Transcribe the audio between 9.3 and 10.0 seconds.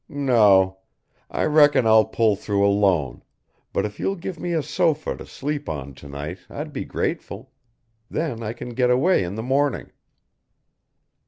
the morning."